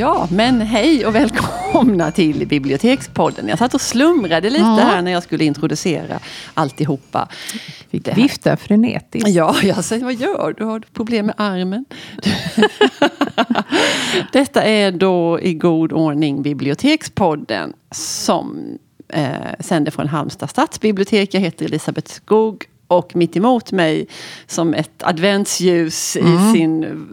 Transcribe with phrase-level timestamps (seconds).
[0.00, 3.48] Ja, men hej och välkomna till Bibliotekspodden.
[3.48, 4.74] Jag satt och slumrade lite Ja.
[4.76, 6.18] här när jag skulle introducera
[6.54, 7.28] alltihopa.
[7.90, 9.28] Fick vifta frenetiskt.
[9.28, 10.64] Ja, jag säger vad gör du?
[10.64, 11.84] Har du problem med armen?
[14.32, 19.26] Detta är då i god ordning Bibliotekspodden som eh,
[19.60, 21.34] sänder från Halmstad stadsbibliotek.
[21.34, 24.06] Jag heter Elisabeth Skog och mitt emot mig
[24.46, 27.08] som ett adventsljus i sin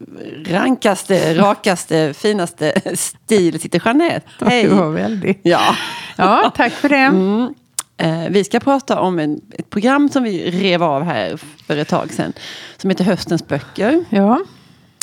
[0.48, 4.27] rankaste, rakaste, finaste stil sitter Jeanette.
[4.45, 4.63] Hej!
[4.63, 5.40] Du var väldigt.
[5.44, 5.76] Ja.
[6.16, 6.95] Ja, tack för det.
[6.95, 7.53] Mm.
[7.98, 11.88] Eh, vi ska prata om en, ett program som vi rev av här för ett
[11.88, 12.34] tag sedan.
[12.78, 14.05] Som heter Höstens böcker.
[14.09, 14.39] Ja.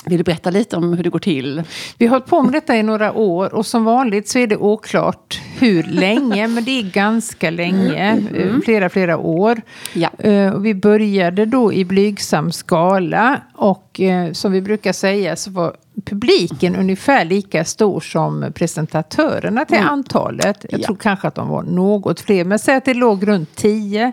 [0.06, 1.62] Vill du berätta lite om hur det går till?
[1.98, 4.56] Vi har hållit på med detta i några år och som vanligt så är det
[4.56, 9.61] oklart hur länge, men det är ganska länge, eh, flera, flera år.
[9.92, 10.08] Ja.
[10.19, 15.77] Eh, vi började då i blygsam skala och eh, som vi brukar säga så var
[16.05, 20.66] publiken ungefär lika stor som presentatörerna till antalet.
[20.70, 20.86] Jag Ja.
[20.86, 24.12] tror kanske att de var något fler, men säg att det låg runt tio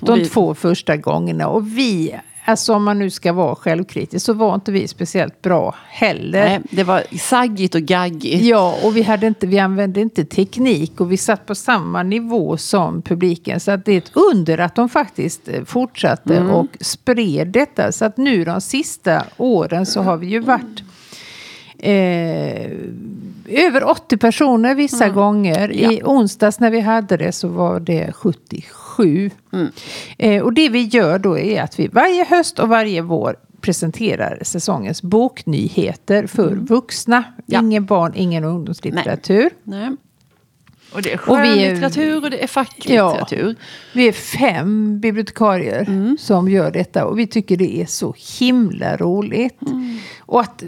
[0.00, 1.48] de vi- två första gångerna.
[1.48, 5.74] Och vi, alltså om man nu ska vara självkritisk, så var inte vi speciellt bra
[5.88, 6.44] heller.
[6.48, 8.44] Nej, det var saggigt och gaggigt.
[8.44, 12.56] Ja, och vi, hade inte, vi använde inte teknik och vi satt på samma nivå
[12.56, 13.60] som publiken.
[13.60, 16.50] Så att det är ett under att de faktiskt eh, fortsatte Mm.
[16.50, 17.92] och spred detta.
[17.92, 20.82] Så att nu de sista åren så har vi ju varit
[21.78, 22.70] eh,
[23.66, 25.64] över 80 personer vissa gånger.
[25.64, 25.78] Mm.
[25.78, 25.92] Ja.
[25.92, 28.74] I onsdags när vi hade det så var det 77.
[29.52, 29.72] Mm.
[30.18, 34.38] Eh, och det vi gör då är att vi varje höst och varje vår presenterar
[34.42, 37.16] säsongens boknyheter för vuxna.
[37.16, 37.32] Mm.
[37.46, 37.60] Ja.
[37.60, 39.50] Ingen barn, ingen ungdomslitteratur.
[39.62, 39.96] Nej.
[40.92, 43.56] Och det är skönlitteratur och det är facklitteratur.
[43.94, 46.16] Vi är fem bibliotekarier Mm.
[46.20, 49.62] som gör detta och vi tycker det är så himla roligt.
[49.62, 49.98] Mm.
[50.20, 50.62] Och att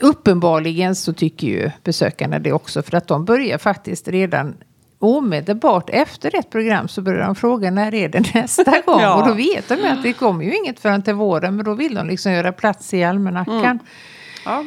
[0.00, 4.54] uppenbarligen så tycker ju besökarna det också för att de börjar faktiskt redan
[5.00, 9.00] omedelbart efter ett program så börjar de fråga när är det nästa gång?
[9.00, 9.14] Ja.
[9.22, 11.74] Och då vet de ju att det kommer ju inget förrän till våren men då
[11.74, 13.54] vill de liksom göra plats i almanackan.
[13.64, 13.78] Mm.
[14.44, 14.64] Ja.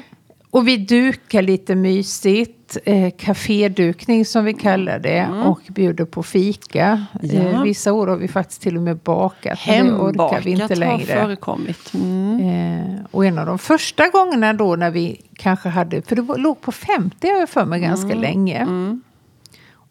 [0.52, 2.78] Och vi dukar lite mysigt.
[2.86, 5.28] Eh, kafédukning som vi kallar det.
[5.46, 7.06] Och bjuder på fika.
[7.22, 7.40] Ja.
[7.40, 9.60] Eh, vissa år har vi faktiskt till och med bakat.
[9.68, 11.06] orkar vi inte Hembakat har längre.
[11.24, 11.94] förekommit.
[11.94, 12.40] Mm.
[12.40, 16.38] Eh, och en av de första gångerna då när vi kanske hade, för det var,
[16.38, 18.22] låg på 50 har jag för mig ganska Mm.
[18.22, 18.68] länge.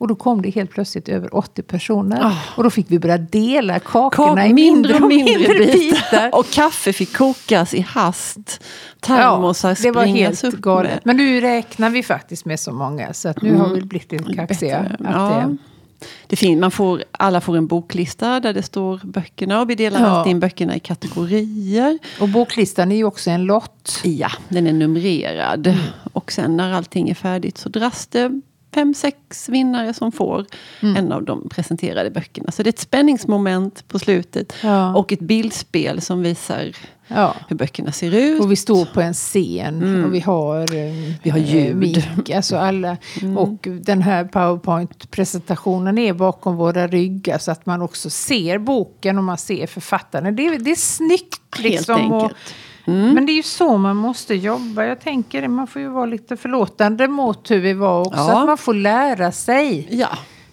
[0.03, 2.21] Och då kom det helt plötsligt över 80 personer.
[2.25, 2.37] Ah.
[2.57, 6.31] Och då fick vi börja dela kakorna Kak- i mindre och mindre, bitar.
[6.35, 8.61] Och kaffe fick kokas i hast.
[9.01, 10.91] Termosar det var helt upp galet.
[10.91, 11.01] med.
[11.05, 13.13] Men nu räknar vi faktiskt med så många.
[13.13, 14.79] Så att nu har vi blivit lite kaxiga.
[14.79, 15.45] Att Ja.
[15.47, 15.57] det,
[16.27, 20.01] Det fin, man får, alla får en boklista där det står böckerna och vi delar
[20.01, 20.07] Ja.
[20.07, 21.99] alltid in böckerna i kategorier.
[22.21, 24.01] och boklistan är ju också en lott.
[24.05, 25.67] Ja, den är numrerad.
[25.67, 25.79] Mm.
[26.13, 28.41] Och sen när allting är färdigt så dras det
[28.75, 30.47] fem, sex vinnare som får
[30.83, 30.97] Mm.
[30.97, 32.51] en av de presenterade böckerna.
[32.51, 34.53] Så det är ett spänningsmoment på slutet.
[34.63, 34.95] Ja.
[34.95, 36.73] Och ett bildspel som visar
[37.07, 37.35] Ja.
[37.49, 38.41] hur böckerna ser ut.
[38.41, 41.13] Och vi står på en scen och vi har, eh, Mm.
[41.23, 41.73] Vi har ljud.
[41.73, 41.95] Mm.
[42.31, 42.97] eh, alltså alla.
[43.37, 49.25] Och den här powerpoint-presentationen är bakom våra ryggar så att man också ser boken och
[49.25, 50.37] man ser författaren.
[50.37, 52.13] Det är, det är snyggt Helt liksom.
[52.13, 52.41] och- enkelt.
[52.85, 53.15] Mm.
[53.15, 54.85] Men det är ju så man måste jobba.
[54.85, 58.21] Jag tänker man får ju vara lite förlåtande mot hur vi var också.
[58.21, 58.41] Ja.
[58.41, 59.89] Att man får lära sig.
[59.91, 60.09] Ja,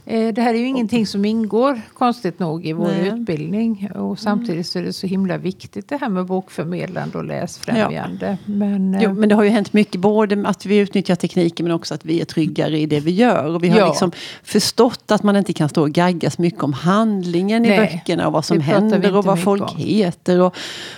[0.09, 3.07] Det här är ju ingenting som ingår, konstigt nog, i vår Nej.
[3.07, 3.89] utbildning.
[3.95, 8.37] Och samtidigt så är det så himla viktigt det här med bokförmedlande och läsfrämjande.
[8.45, 11.75] Men, eh, Jo, men det har ju hänt mycket, både att vi utnyttjar tekniken men
[11.75, 13.45] också att vi är tryggare i det vi gör.
[13.55, 13.87] Och vi har Ja.
[13.87, 14.11] liksom
[14.43, 18.27] förstått att man inte kan stå och gagga så mycket om handlingen i Nej, böckerna
[18.27, 19.77] och vad som händer och vad folk om.
[19.77, 20.55] heter och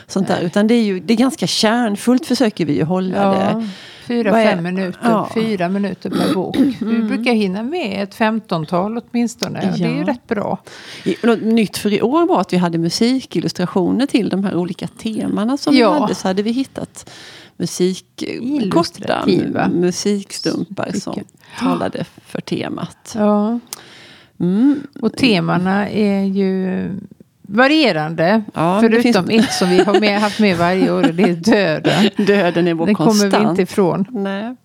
[0.08, 0.42] sånt där.
[0.42, 3.68] Utan det är ju det är ganska kärnfullt försöker vi ju hålla ja, det.
[4.12, 5.30] Fyra, är- fem minuter, Ja.
[5.34, 6.58] fyra minuter per bok.
[6.82, 9.72] Vi brukar hinna med ett femtontal åtminstone.
[9.72, 10.08] och Det är ju Ja.
[10.08, 10.58] rätt bra.
[11.24, 15.58] Något nytt för i år var att vi hade musikillustrationer till de här olika temana
[15.58, 15.94] som Ja.
[15.94, 16.16] vi hade.
[16.16, 17.10] Så hade vi hittat
[17.58, 18.24] musik,
[18.72, 19.26] korta
[19.74, 21.16] musikstumpar som
[21.60, 23.14] talade för temat.
[23.16, 23.60] Ja.
[24.40, 24.80] Mm.
[25.02, 26.90] Och temana är ju
[27.52, 28.42] varierande.
[28.54, 31.36] Ja, förutom finns- ett som vi har med, haft med varje år och det är
[31.36, 32.10] döden.
[32.26, 33.34] Döden är vår Den konstant.
[33.34, 34.06] kommer vi inte ifrån.
[34.10, 34.56] Nej.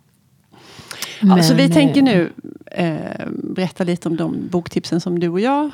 [1.20, 2.32] Ja, så Men, vi tänker eh, nu
[2.70, 2.96] eh,
[3.28, 5.70] berätta lite om de boktipsen som du och jag...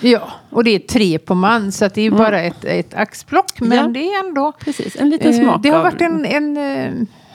[0.00, 3.60] Ja, och det är tre på man så det är ju bara ett, ett axplock.
[3.60, 3.84] Men Mm.
[3.94, 4.00] Ja.
[4.00, 4.52] det är ändå...
[4.60, 5.82] Precis, en liten Eh, smak det har av...
[5.84, 6.90] varit en, en eh,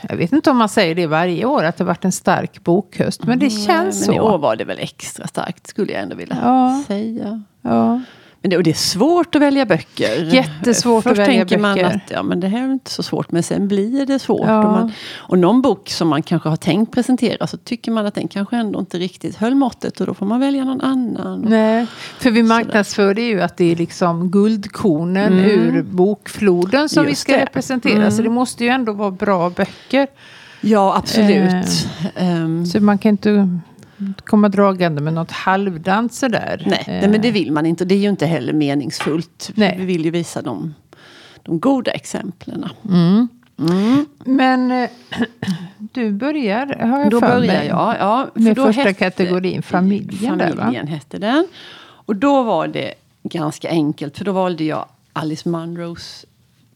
[0.10, 2.64] jag vet inte om man säger det varje år, att det har varit en stark
[2.64, 3.24] bokhöst.
[3.24, 4.38] Men det känns men i år så.
[4.38, 6.84] var det väl extra starkt skulle jag ändå vilja Ja.
[6.88, 7.44] säga.
[7.62, 8.02] Ja.
[8.42, 10.24] Men det, och det är svårt att välja böcker.
[10.34, 11.88] Jättesvårt Först att välja tänker man böcker.
[11.96, 14.48] att ja, men det här är inte så svårt, men sen blir det svårt.
[14.48, 14.58] Ja.
[14.66, 18.16] Och, man, och någon bok som man kanske har tänkt presentera så tycker man att
[18.16, 21.46] den kanske ändå inte riktigt höll måttet och då får man välja någon annan.
[21.50, 21.86] Nej,
[22.20, 27.10] för vi marknadsför det ju att det är liksom guldkornen ur bokfloden som vi Mm.
[27.12, 27.38] Just ska det.
[27.38, 27.46] Mm.
[27.48, 28.12] representera.
[28.12, 30.08] Så det måste ju ändå vara bra böcker.
[30.62, 31.88] Ja, absolut.
[32.16, 33.60] Ehm, Så man kan inte
[34.26, 36.64] komma dragande med något halvdant sådär.
[36.66, 37.86] nej, nej, men det vill man inte.
[37.86, 39.52] Det är ju inte heller meningsfullt.
[39.56, 39.76] Nej.
[39.80, 40.74] Vi vill ju visa de,
[41.44, 42.66] de goda exemplen.
[44.26, 44.90] Men eh,
[45.78, 47.96] du börjar, har jag Då för börjar mig, jag.
[48.00, 50.38] Ja, med då första hette- kategorin, familjen.
[50.38, 50.56] Där?
[50.56, 51.48] Familjen hette den.
[51.80, 52.94] Och då var det
[53.24, 54.18] ganska enkelt.
[54.18, 56.26] För då valde jag Alice Munros,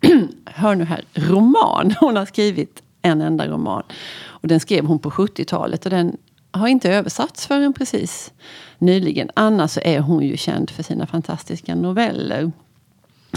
[0.46, 1.94] hör nu här, roman.
[2.00, 3.84] Hon har skrivit en enda roman.
[4.24, 5.86] Och den skrev hon på 70-talet.
[5.86, 6.18] Och den
[6.52, 8.32] har inte översatts förrän precis
[8.78, 9.30] nyligen.
[9.34, 12.52] Annars så är hon ju känd för sina fantastiska noveller.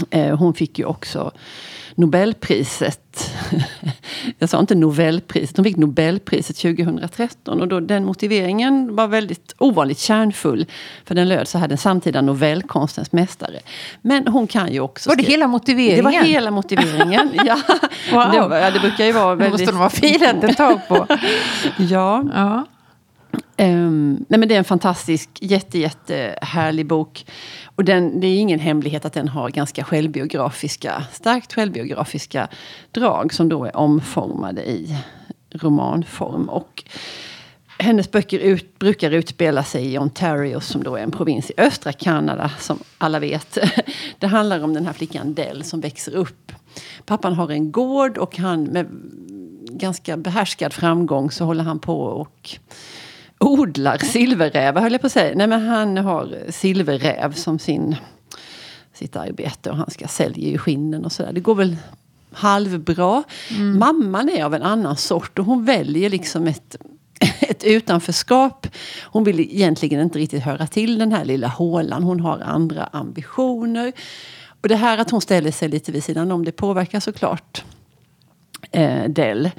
[0.09, 1.31] Eh, Hon fick ju också
[1.95, 3.31] Nobelpriset.
[4.39, 7.61] Jag sa inte Nobelpriset, hon fick Nobelpriset 2013.
[7.61, 10.65] Och då, den motiveringen var väldigt ovanligt kärnfull.
[11.05, 13.59] För den löd så här, den samtida novellkonstens mästare.
[14.01, 15.09] Men hon kan ju också...
[15.09, 15.97] Var det skriva- hela motiveringen?
[16.11, 17.29] Det var hela motiveringen.
[17.45, 17.57] ja.
[18.13, 18.31] Wow.
[18.31, 19.51] det, var- ja, det brukar ju vara Det väldigt...
[19.51, 21.07] måste de ha filat ett tag på.
[21.77, 22.23] Ja.
[22.33, 22.65] Ja.
[23.57, 27.25] Um, nej men det är en fantastisk, jätte, jätte härlig bok.
[27.75, 32.47] Och den, det är ingen hemlighet att den har ganska självbiografiska, starkt självbiografiska
[32.91, 34.97] drag som då är omformade i
[35.51, 36.49] romanform.
[36.49, 36.83] Och
[37.79, 41.93] hennes böcker ut, brukar utspela sig i Ontario som då är en provins i östra
[41.93, 43.57] Kanada som alla vet.
[44.19, 46.51] Det handlar om den här flickan Dell som växer upp.
[47.05, 48.87] Pappan har en gård och han med
[49.69, 52.57] ganska behärskad framgång så håller han på och
[53.39, 55.35] odlar silverrävar höll jag på att säga.
[55.35, 57.95] Nej men han har silverräv som sin,
[58.93, 61.33] sitt arbete och han ska sälja ju skinnen och sådär.
[61.33, 61.77] Det går väl
[62.31, 63.23] halvbra.
[63.59, 66.75] Mamman är av en annan sort och hon väljer liksom ett,
[67.39, 68.67] ett utanförskap.
[69.03, 72.03] Hon vill egentligen inte riktigt höra till den här lilla hålan.
[72.03, 73.93] Hon har andra ambitioner.
[74.61, 77.63] Och det här att hon ställer sig lite vid sidan om det påverkar såklart
[78.71, 79.51] eh, Dell.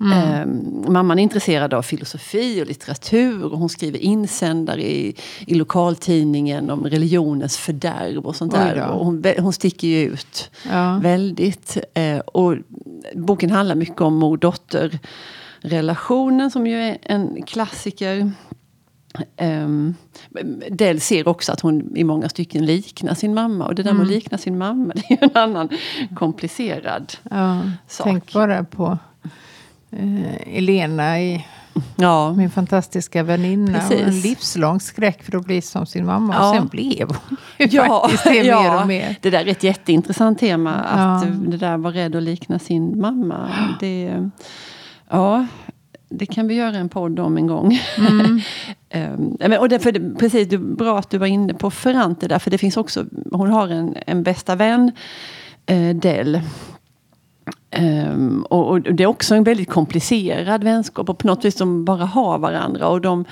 [0.00, 0.46] Eh,
[0.92, 6.84] mamman är intresserad av filosofi och litteratur och hon skriver insändare i, i lokaltidningen om
[6.84, 8.90] religionens fördärv och sånt där.
[8.90, 10.98] Och hon, hon sticker ju ut Ja.
[11.02, 11.76] väldigt.
[11.94, 12.56] Eh, och
[13.14, 18.30] boken handlar mycket om mor-dotter-relationen som ju är en klassiker.
[19.40, 19.94] Um,
[20.70, 23.66] Del ser också att hon i många stycken liknar sin mamma.
[23.66, 25.68] Och det där med att likna sin mamma, det är ju en annan
[26.16, 27.60] komplicerad Ja.
[27.88, 28.04] sak.
[28.06, 28.98] Tänk bara på
[30.46, 31.46] Elena, i,
[31.96, 33.78] Ja, min fantastiska väninna.
[33.86, 34.24] Och en Precis.
[34.24, 36.34] livslång skräck för att bli som sin mamma.
[36.34, 36.48] Ja.
[36.50, 37.36] Och sen blev hon
[37.70, 38.62] ja, faktiskt det ja.
[38.62, 39.16] mer och mer.
[39.20, 40.72] Det där är ett jätteintressant tema.
[40.74, 41.30] Att Ja.
[41.30, 43.48] det där var rädd att likna sin mamma.
[43.80, 44.30] Det,
[45.10, 45.46] ja,
[46.08, 47.78] det kan vi göra en podd om en gång.
[47.98, 48.40] Mm.
[49.38, 52.38] Men, och därför, precis, är bra att du var inne på Ferrante där.
[52.38, 54.92] För det finns också, hon har en, en bästa vän,
[55.66, 56.40] eh, Dell.
[57.70, 61.08] Ehm, och, och det är också en väldigt komplicerad vänskap.
[61.08, 62.88] Och på något vis de bara har varandra.
[62.88, 63.24] Och de,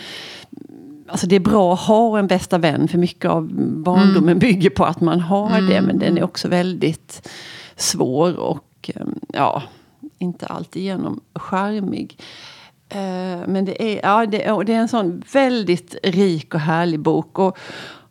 [1.08, 3.48] Alltså det är bra att ha en bästa vän för mycket av
[3.82, 4.38] barndomen Mm.
[4.38, 5.80] bygger på att man har det.
[5.80, 7.28] Men den är också väldigt
[7.76, 9.62] svår och ehm, ja,
[10.18, 12.18] inte alltigenom charmig.
[12.88, 17.38] Eh, Men det är, ja, det, det är en sån väldigt rik och härlig bok.
[17.38, 17.58] Och,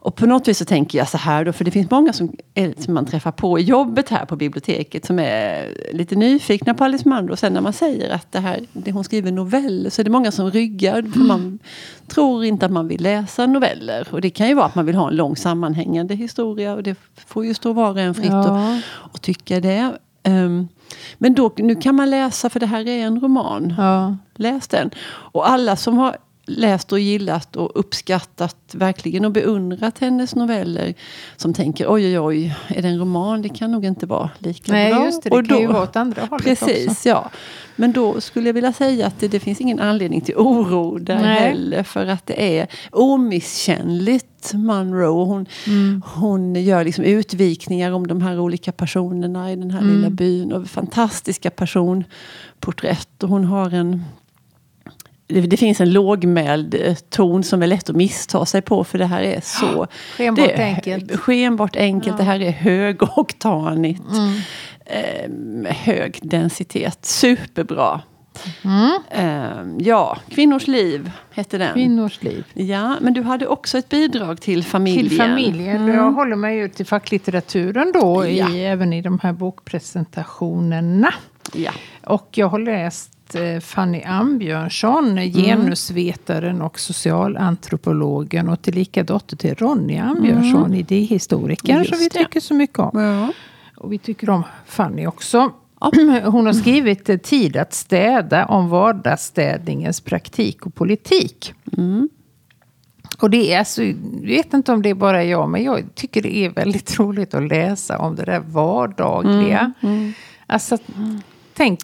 [0.04, 2.36] och på något vis så tänker jag så här då, för det finns många som,
[2.78, 7.10] som man träffar på i jobbet här på biblioteket som är lite nyfikna på Alice
[7.10, 7.32] Munro.
[7.32, 10.10] Och sen när man säger att det här, det hon skriver noveller så är det
[10.10, 11.02] många som ryggar.
[11.02, 11.60] För man
[12.08, 14.08] tror inte att man vill läsa noveller.
[14.12, 16.74] Och det kan ju vara att man vill ha en lång sammanhängande historia.
[16.74, 16.96] Och det
[17.28, 18.80] får ju stå var och en fritt Ja.
[18.88, 19.92] och tycka det.
[20.24, 20.68] Ehm,
[21.18, 23.74] men då, nu kan man läsa, för det här är en roman.
[23.78, 24.18] Ja.
[24.36, 24.90] Läs den.
[25.08, 30.94] Och alla som har läst och gillat och uppskattat verkligen och beundrat hennes noveller.
[31.38, 33.42] Som tänker oj oj oj, är det en roman?
[33.42, 35.06] Det kan nog inte vara lika Nej, bra.
[35.06, 35.30] just det.
[35.30, 37.10] Det och kan ju vara åt andra hållet Precis, också.
[37.10, 37.30] ja.
[37.76, 41.16] Men då skulle jag vilja säga att det, det finns ingen anledning till oro där
[41.22, 41.40] Nej.
[41.40, 41.84] heller.
[41.84, 45.26] För att det är omisskännligt Monroe.
[45.26, 46.02] Hon, Mm.
[46.06, 49.96] hon gör liksom utvikningar om de här olika personerna i den här Mm.
[49.96, 50.52] lilla byn.
[50.54, 53.24] Och fantastiska personporträtt.
[53.24, 54.04] Och hon har en
[55.32, 59.06] det, finns en lågmäld eh, ton som är lätt att missta sig på för det
[59.06, 59.88] här är så...
[60.18, 61.20] Skenbart det enkelt.
[61.20, 62.18] Skenbart enkelt.
[62.18, 64.04] Det här är högoktanigt.
[64.12, 65.66] Mm.
[65.66, 67.06] Eh, hög densitet.
[67.06, 68.02] Superbra.
[69.10, 71.74] Eh, ja, Kvinnors liv hette den.
[71.74, 72.46] Kvinnors liv.
[72.54, 75.10] Ja, men du hade också ett bidrag till familjen.
[75.10, 75.88] Till familjen.
[75.88, 78.50] Jag håller mig ju till facklitteraturen då, Ja.
[78.50, 81.14] i, även i de här bokpresentationerna.
[81.54, 81.72] Ja.
[82.04, 89.98] Och jag har läst eh, Fanny Ambjörnsson, genusvetaren och socialantropologen och tillika dotter till Ronny
[89.98, 93.00] Ambjörnsson, idéhistorikern som vi tycker så mycket om.
[93.02, 93.34] Ja.
[93.78, 95.52] Och vi tycker om Fanny också.
[96.26, 101.54] Hon har skrivit eh, Tid att städa om vardagsstädningens praktik och politik.
[103.20, 106.22] Och det är alltså, jag vet inte om det är bara jag, men jag tycker
[106.22, 109.74] det är väldigt roligt att läsa om det där vardagliga.
[110.48, 110.82] Alltså, att-
[111.54, 111.80] tänk,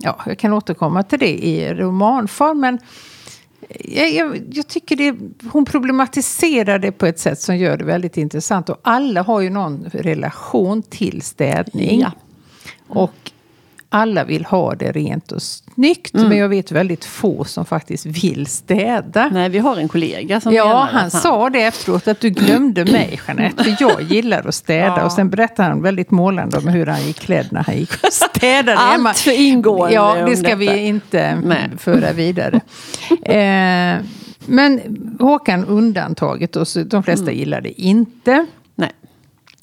[0.00, 2.78] ja, jag kan återkomma till det i romanform, men
[3.78, 5.14] jag, jag, jag tycker det,
[5.52, 8.68] hon problematiserar det på ett sätt som gör det väldigt intressant.
[8.68, 12.00] Och alla har ju någon relation till städning.
[12.00, 12.12] Ja.
[12.88, 13.32] Och
[13.92, 16.14] alla vill ha det rent och snyggt.
[16.14, 16.28] Mm.
[16.28, 19.28] Men jag vet väldigt få som faktiskt vill städa.
[19.32, 22.84] Nej, vi har en kollega som Ja, han att sa det efteråt att du glömde
[22.84, 23.64] mig Jeanette.
[23.64, 24.94] För jag gillar att städa.
[24.96, 25.04] Ja.
[25.04, 28.12] Och sen berättade han väldigt målande om hur han gick klädd när han gick och
[28.12, 29.08] städade hemma.
[29.08, 30.78] Allt för ingående Ja, det ska vi detta.
[30.78, 31.68] inte Nej.
[31.78, 32.60] föra vidare.
[33.22, 34.04] eh,
[34.46, 34.80] men
[35.20, 37.38] Håkan undantaget, och de flesta Mm.
[37.38, 38.46] gillar det inte.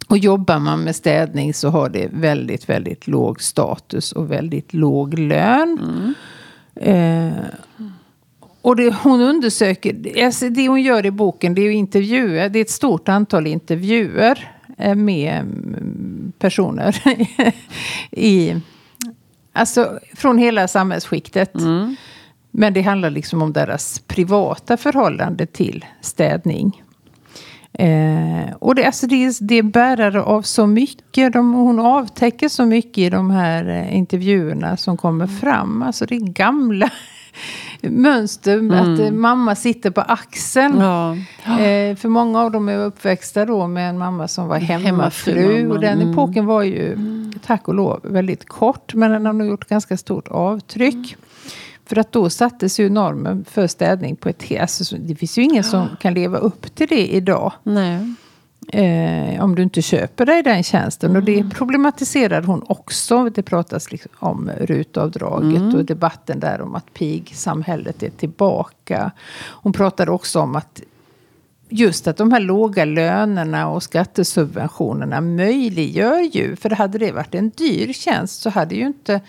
[0.08, 5.20] Och jobbar man med städning så har det väldigt, väldigt låg status och väldigt låg
[5.20, 6.14] lön.
[6.76, 7.32] Eh,
[8.62, 12.50] och det hon undersöker, alltså det hon gör i boken, det är ju intervjuer.
[12.50, 17.04] Det är ett stort antal intervjuer eh, med mm, personer
[18.12, 18.56] i,
[19.54, 21.54] alltså från hela samhällsskiktet.
[22.52, 26.84] Men det handlar liksom om deras privata förhållande till städning.
[27.80, 31.34] Eh, och det, alltså det, det är bärare av så mycket.
[31.34, 35.84] De, hon avtäcker så mycket i de här eh, intervjuerna som kommer fram.
[35.84, 36.90] Alltså det är gamla
[37.82, 38.74] mönster.
[38.74, 40.80] Att eh, mamma sitter på axeln.
[40.80, 41.16] Ja.
[41.64, 44.86] Eh, för många av dem är uppväxta då med en mamma som var hemmafru.
[44.86, 45.74] Hemmafru-mamma.
[45.74, 46.12] Och den Mm.
[46.12, 46.98] epoken var ju,
[47.46, 48.94] tack och lov, väldigt kort.
[48.94, 51.16] Men den har nog gjort ganska stort avtryck.
[51.90, 54.62] För att då sattes ju normen för städning på ett helt...
[54.62, 57.52] Alltså, så- det finns ju ingen som kan leva upp till det idag.
[57.64, 58.14] Nej.
[58.72, 61.16] Eh, om du inte köper dig den tjänsten.
[61.16, 61.50] Och Mm.
[61.50, 63.30] det problematiserar hon också.
[63.30, 65.76] Det pratas liksom om rutavdraget Mm.
[65.76, 69.12] och debatten där om att pigsamhället är tillbaka.
[69.40, 70.82] Hon pratade också om att
[71.70, 77.50] just att de här låga lönerna och skattesubventionerna möjliggör ju, för hade det varit en
[77.50, 79.22] dyr tjänst så hade ju inte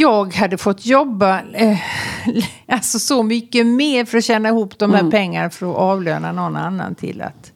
[0.00, 1.78] jag hade fått jobba eh,
[2.68, 6.56] alltså så mycket mer för att tjäna ihop de här pengarna för att avlöna någon
[6.56, 7.52] annan till att...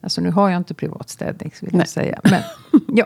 [0.00, 1.86] Alltså nu har jag inte privatstädning vill jag Nej.
[1.86, 2.20] säga.
[2.24, 2.42] Men,
[2.96, 3.04] ja.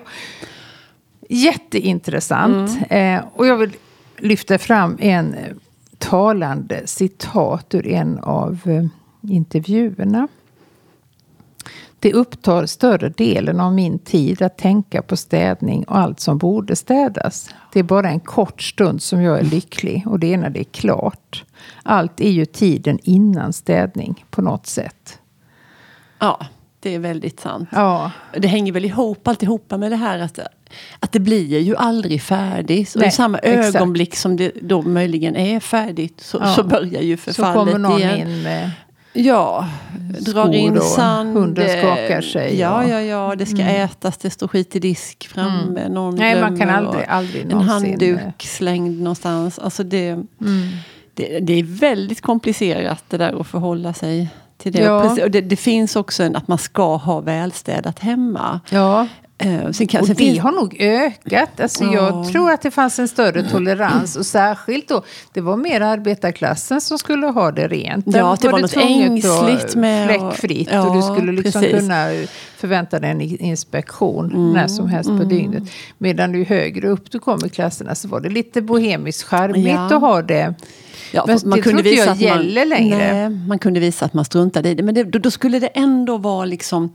[1.28, 2.78] Jätteintressant.
[2.90, 3.72] Eh, och jag vill
[4.18, 5.36] lyfta fram en
[5.98, 10.28] talande citat ur en av eh, intervjuerna.
[12.02, 16.76] Det upptar större delen av min tid att tänka på städning och allt som borde
[16.76, 17.50] städas.
[17.72, 20.60] Det är bara en kort stund som jag är lycklig och det är när det
[20.60, 21.44] är klart.
[21.82, 25.18] Allt är ju tiden innan städning på något sätt.
[26.18, 26.46] Ja,
[26.80, 27.68] det är väldigt sant.
[27.72, 30.38] Ja, Det hänger väl ihop alltihopa med det här att,
[31.00, 32.94] att det blir ju aldrig färdigt.
[32.94, 33.76] Och Nej, i samma exakt.
[33.76, 36.54] ögonblick som det då möjligen är färdigt så, Ja.
[36.54, 38.18] så börjar ju så förfallet kommer någon igen.
[38.28, 38.70] in med...
[39.12, 39.68] Ja,
[40.20, 41.36] drar in sand.
[41.36, 42.90] hunden eh, skakar sig Ja, Mm.
[42.90, 43.34] ja, ja.
[43.36, 45.88] Det ska ätas, det står skit i disk framme.
[45.88, 47.68] Någon Nej, man kan aldrig, aldrig En någonsin...
[48.02, 49.58] eh, handduk slängd någonstans.
[49.58, 50.26] Alltså det, Mm.
[51.14, 54.82] det, det är väldigt komplicerat det där att förhålla sig till det.
[54.82, 55.22] Ja.
[55.22, 58.60] Och det, det finns också en, att man ska ha välstädat hemma.
[58.70, 59.06] Ja,
[59.42, 61.60] Eh, sen kan, och sen det finns- har nog ökat.
[61.60, 61.92] Alltså Ja.
[61.92, 64.16] Jag tror att det fanns en större tolerans.
[64.16, 68.04] Och särskilt då, det var mer arbetarklassen som skulle ha det rent.
[68.08, 70.68] Ja, det var något ängsligt med Fläckfritt.
[70.72, 71.78] Ja, och du skulle liksom precis.
[71.80, 72.06] kunna
[72.56, 75.62] förvänta dig en inspektion Mm, när som helst på dygnet.
[75.98, 79.86] Medan du högre upp du kom i klasserna så var det lite bohemiskt charmigt Ja.
[79.86, 80.54] att ha det.
[81.12, 83.12] Ja, Men man det kunde visa jag att man, gäller längre.
[83.28, 84.82] Nej, man kunde visa att man struntade i det.
[84.82, 86.90] Men det, då, då skulle det ändå vara liksom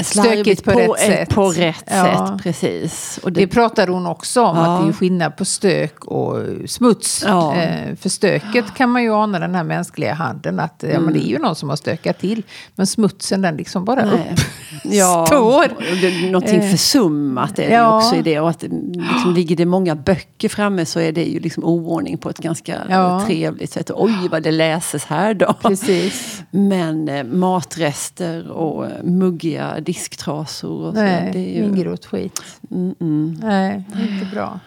[0.00, 1.28] Stökigt på på, rätt sätt.
[1.28, 2.04] På rätt Ja.
[2.36, 3.20] sätt, precis.
[3.22, 4.62] Och Det det, pratade hon också om, Ja.
[4.76, 6.36] att det är skillnad på stök och
[6.66, 7.24] smuts.
[7.26, 7.54] Ja.
[7.56, 11.20] Eh, för stöket kan man ju ana den här mänskliga handen, att ja, men det
[11.26, 12.42] är ju någon som har stökat till.
[12.74, 14.14] Men smutsen den liksom bara nej.
[14.32, 14.40] upp.
[14.84, 15.64] Ja, står.
[15.64, 16.70] och det, någonting Eh.
[16.70, 18.40] försummat är det också i det.
[18.40, 22.30] Och att liksom, ligger det många böcker framme så är det ju liksom oordning på
[22.30, 23.22] ett ganska Ja.
[23.26, 23.90] trevligt sätt.
[23.94, 25.52] Oj, vad det läses här då.
[25.62, 26.42] Precis.
[26.50, 28.90] Men eh, matrester och eh,
[29.34, 31.00] muggiga disktrasor och så.
[31.00, 32.42] Nej, det är ju, ingrott skit.
[32.70, 33.36] mm, mm.
[33.42, 34.60] Nej, inte bra.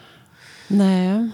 [0.67, 1.29] Nej.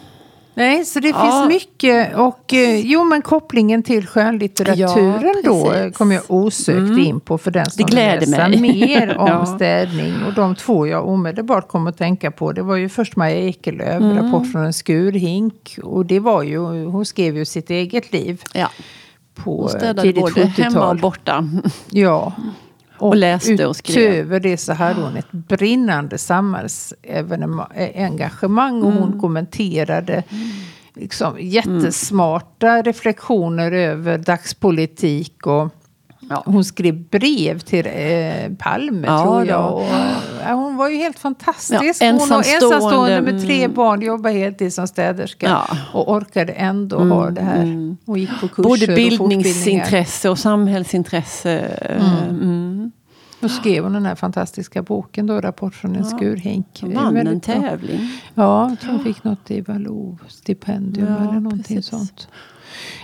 [0.56, 1.22] Nej, så det Ja.
[1.48, 2.16] finns mycket.
[2.16, 7.38] Och eh, jo, men kopplingen till skönlitteraturen Ja, då eh, kom jag osökt in på
[7.38, 8.60] för den som vill läsa mig.
[8.62, 9.46] mer om Ja.
[9.46, 10.14] städning.
[10.28, 14.02] Och de två jag omedelbart kom att tänka på, det var ju först Maja Ekelöf,
[14.02, 14.18] Mm.
[14.18, 15.78] Rapport från en skurhink.
[15.84, 18.70] Och det var ju, hon skrev ju sitt eget liv Ja.
[19.36, 21.00] på Hon städade både hemma och 70-tal.
[21.00, 21.50] borta.
[21.90, 22.34] Ja.
[22.98, 23.98] Och läste och skrev.
[23.98, 29.04] Utöver det så hade hon ett brinnande samhällsengagemang och Mm.
[29.04, 30.24] hon kommenterade
[30.96, 35.70] liksom, jättesmarta reflektioner över dagspolitik och
[36.30, 36.44] Ja.
[36.46, 37.94] hon skrev brev till eh,
[38.60, 39.46] Palme Ja, tror ja.
[39.46, 39.74] jag.
[39.74, 39.84] Och,
[40.48, 42.02] ja, hon var ju helt fantastisk.
[42.02, 43.76] Ja, hon var ensamstående, ensamstående med tre mm.
[43.76, 45.62] barn, jobbade heltid som städerska.
[45.94, 47.96] Och orkade ändå ha det här.
[48.06, 51.60] Och gick på kurser Både och bildningsintresse och samhällsintresse.
[51.60, 52.63] Mm.
[53.44, 56.68] Då skrev hon den här fantastiska boken då, Rapport från en skurhink.
[56.82, 57.54] Det är vann en väldigt bra.
[57.62, 58.10] tävling.
[58.36, 61.86] Ja, jag tror hon fick något Eva Lo-stipendium Ja, eller någonting precis.
[61.92, 62.28] sånt.
[62.28, 62.36] Ja,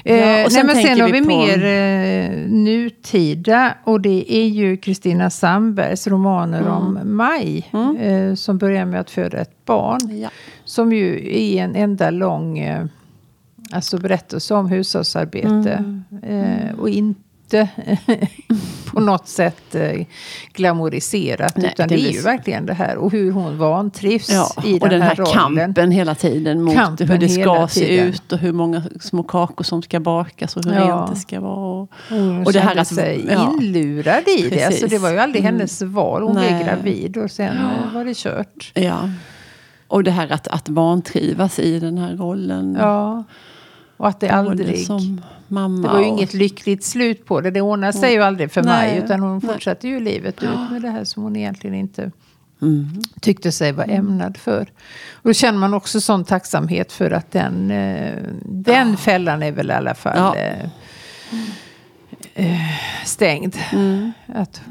[0.04, 4.48] Eh, och sen nej, men sen har vi vi mer eh, nutida och det är
[4.48, 6.72] ju Kristina Sandbergs romaner Mm.
[6.74, 7.70] om Maj.
[8.00, 10.18] Eh, som börjar med att föda ett barn.
[10.20, 10.30] Ja.
[10.66, 12.86] Som ju är en enda lång eh,
[13.72, 16.02] alltså berättelse om hushållsarbete.
[16.24, 17.20] Eh, och inte
[18.94, 20.06] på något sätt eh,
[20.54, 21.58] glamoriserat.
[21.58, 22.98] Nej, utan det det, är ju verkligen det här.
[22.98, 25.34] Och hur hon vantrivs Ja, i och den här, rollen.
[25.34, 28.08] kampen hela tiden mot Kampen hur det ska se tiden.
[28.08, 30.80] ut och hur många små kakor som ska bakas och hur Ja.
[30.88, 31.56] rent det ska vara.
[31.56, 33.54] Och, Och hon Och det här att- sig ja.
[33.62, 34.50] inlurad i det.
[34.50, 34.66] Precis.
[34.66, 35.56] Alltså det var ju aldrig Mm.
[35.56, 36.22] hennes val.
[36.24, 36.50] Hon Nej.
[36.54, 38.72] blev gravid och sen eh, var det kört.
[38.76, 39.10] ja.
[39.88, 42.78] och det här att, att vantrivas i den här rollen.
[42.80, 43.24] Ja.
[43.98, 44.86] Och att det aldrig...
[44.86, 47.52] Som mamma Det var ju och- inget lyckligt slut på det.
[47.52, 48.92] Det ordnade sig ju aldrig för Nej.
[48.96, 49.04] mig.
[49.06, 52.12] Utan hon fortsatte ju livet ut med det här som hon egentligen inte
[52.62, 52.88] Mm.
[53.22, 54.62] tyckte sig vara ämnad för.
[55.14, 59.70] Och då känner man också sån tacksamhet för att den, eh, den fällan är väl
[59.70, 60.36] i alla fall Ja.
[60.36, 60.66] eh,
[62.34, 62.58] eh,
[63.06, 63.56] stängd.
[63.74, 64.12] Mm.
[64.36, 64.62] Att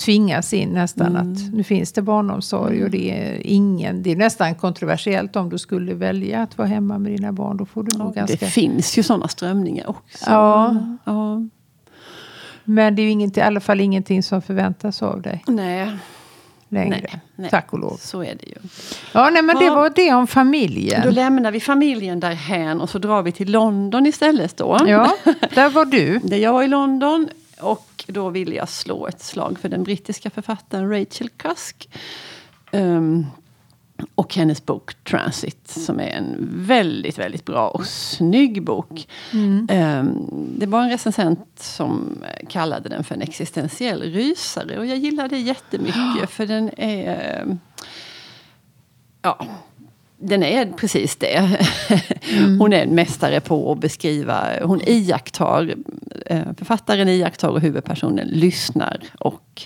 [0.00, 4.54] tvingas in nästan att nu finns det barnomsorg och det är ingen, det är nästan
[4.54, 7.56] kontroversiellt om du skulle välja att vara hemma med dina barn.
[7.56, 8.46] Då får du nog Det ganska...
[8.46, 10.24] finns ju sådana strömningar också.
[10.30, 10.76] Ja.
[11.04, 11.42] ja.
[12.64, 15.90] Men det är ju inget, i alla fall ingenting som förväntas av dig Nej.
[16.68, 16.96] längre.
[17.00, 17.50] Nej, nej.
[17.50, 17.96] Tack och lov.
[18.00, 18.54] Så är det ju.
[19.14, 19.74] Ja, nej men det Ja.
[19.74, 21.00] var det om familjen.
[21.04, 24.78] Då lämnar vi familjen därhän och så drar vi till London istället då.
[24.86, 25.12] Ja,
[25.54, 26.18] där var du.
[26.18, 27.28] Där jag var i London
[27.62, 31.88] och då ville jag slå ett slag för den brittiska författaren Rachel Cusk.
[32.70, 33.26] Ehm,
[34.14, 39.08] och hennes bok Transit som är en väldigt, väldigt bra och snygg bok.
[39.68, 40.26] Ehm,
[40.58, 45.38] det var en recensent som kallade den för en existentiell rysare och jag gillade det
[45.38, 47.58] jättemycket för den är
[49.22, 49.46] Ja,
[50.20, 51.66] den är precis det.
[52.58, 55.74] Hon är en mästare på att beskriva, hon iakttar,
[56.26, 59.62] eh, författaren iakttar och huvudpersonen lyssnar och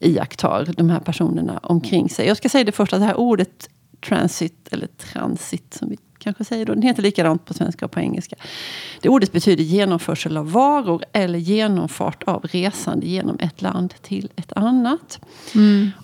[0.00, 2.26] iakttar de här personerna omkring sig.
[2.26, 3.68] Jag ska säga det först att det här ordet
[4.00, 8.00] transit, eller transit som vi kanske säger då, den heter likadant på svenska och på
[8.00, 8.36] engelska.
[9.00, 14.52] Det ordet betyder genomförsel av varor eller genomfart av resande genom ett land till ett
[14.52, 15.20] annat.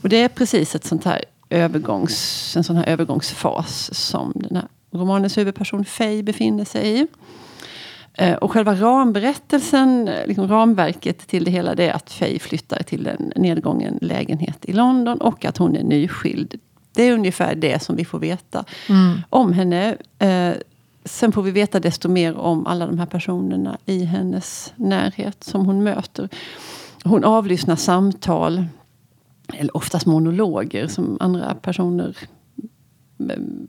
[0.03, 4.67] Och det är precis ett sånt här övergångs, en sån här övergångsfas som den här
[4.93, 7.07] romanens huvudperson Faye befinner sig i.
[8.15, 12.83] Eh, Och själva ramberättelsen, eh, liksom ramverket till det hela, det är att Faye flyttar
[12.83, 16.61] till en nedgången lägenhet i London och att hon är nyskild.
[16.95, 18.65] Det är ungefär det som vi får veta
[19.31, 19.97] om henne.
[20.19, 20.53] Eh,
[21.05, 25.67] Sen får vi veta desto mer om alla de här personerna i hennes närhet som
[25.67, 26.29] hon möter.
[27.05, 28.65] Hon avlyssnar samtal,
[29.59, 32.17] eller oftast monologer som andra personer
[33.21, 33.67] mm,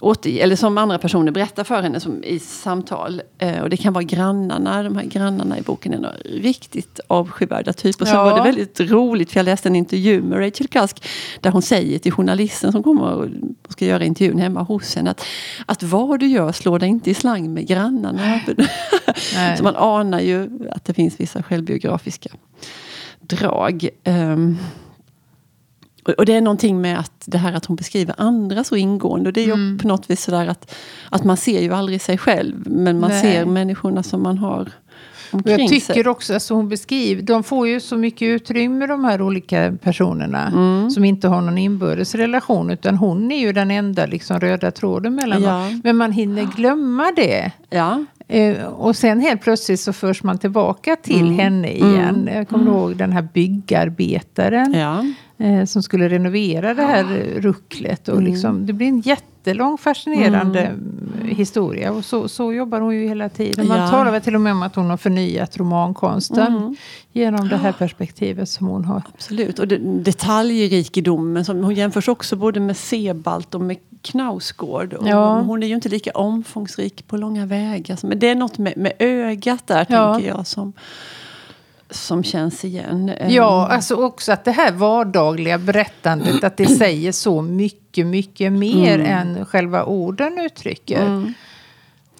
[0.00, 3.22] återge, eller som andra personer berättar för henne som i samtal.
[3.38, 4.82] Eh, och det kan vara grannarna.
[4.82, 8.04] De här grannarna i boken är några riktigt avskyvärda typer.
[8.04, 8.24] Och Ja.
[8.24, 11.04] var det väldigt roligt för jag läste en intervju med Rachel Cusk.
[11.40, 13.26] Där hon säger till journalisten som kommer och
[13.68, 15.10] ska göra intervjun hemma hos henne.
[15.10, 15.24] Att,
[15.66, 18.40] att vad du gör, slå dig inte i slang med grannarna.
[19.56, 22.30] Så man anar ju att det finns vissa självbiografiska
[23.28, 23.88] drag.
[24.04, 24.56] Ehm,
[26.18, 29.28] och- det är någonting med att det här att hon beskriver andra så ingående.
[29.28, 29.78] Och det är ju Mm.
[29.78, 30.74] på något vis sådär att,
[31.10, 32.54] att man ser ju aldrig sig själv.
[32.70, 33.22] Men man Nej.
[33.22, 34.70] ser människorna som man har
[35.30, 35.94] omkring jag sig.
[35.94, 40.46] tycker också, alltså hon beskriver, de får ju så mycket utrymme de här olika personerna.
[40.46, 40.90] Mm.
[40.90, 42.70] Som inte har någon inbördes relation.
[42.70, 45.50] Utan hon är ju den enda liksom, röda tråden mellan Ja.
[45.50, 45.80] dem.
[45.84, 47.50] Men man hinner glömma det.
[47.70, 51.38] Ja, Eh, och sen helt plötsligt så förs man tillbaka till Mm.
[51.38, 52.28] henne igen.
[52.34, 54.72] Jag kommer ihåg den här byggarbetaren.
[54.74, 55.04] ja.
[55.46, 58.08] eh, som skulle renovera det här eh, rucklet.
[58.08, 60.95] Och liksom, det blir en jättelång fascinerande mm,
[61.26, 61.92] historia.
[61.92, 63.68] Och så, så jobbar hon ju hela tiden.
[63.68, 63.88] Man Ja.
[63.88, 66.56] talar väl till och med om att hon har förnyat romankonsten.
[66.56, 66.76] Mm.
[67.12, 69.02] Genom det här perspektivet som hon har.
[69.14, 69.58] Absolut.
[69.58, 71.44] Och det, detaljrikedomen.
[71.44, 74.92] Som, hon jämförs också både med Sebald och med Knausgård.
[74.92, 75.40] Och Ja.
[75.40, 77.98] Hon är ju inte lika omfångsrik på långa vägar.
[78.02, 80.14] Men det är något med, med ögat där, Ja.
[80.14, 80.72] tänker jag, som,
[81.90, 83.12] som känns igen.
[83.28, 88.98] Ja, alltså också att det här vardagliga berättandet, att det säger så mycket, mycket mer
[88.98, 91.34] än själva orden uttrycker.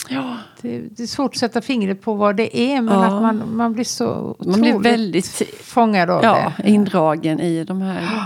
[0.08, 0.36] ja.
[0.60, 3.04] Det, det är svårt att sätta fingret på vad det är, men Ja.
[3.06, 6.68] att man, man blir så Man blir väldigt fångad av ja, det.
[6.70, 8.24] indragen i de här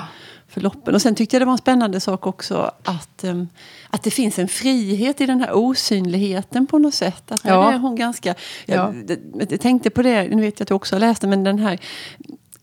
[0.48, 0.94] förloppen.
[0.94, 3.48] Och sen tyckte jag det var en spännande sak också att, em,
[3.90, 7.32] att det finns en frihet i den här osynligheten på något sätt.
[7.32, 7.72] Att Ja.
[7.72, 8.34] är hon ganska...
[8.66, 8.74] Ja.
[8.74, 11.28] Jag, det- jag tänkte på det, nu vet jag att du också har läst det,
[11.28, 11.78] men den här